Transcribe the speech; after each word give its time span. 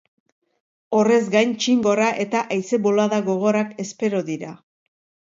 Horrez 0.99 1.17
gain, 1.35 1.51
txingorra 1.65 2.07
eta 2.23 2.41
haize-bolada 2.55 3.19
gogorrak 3.27 3.75
espero 3.85 4.23
dira. 4.31 4.51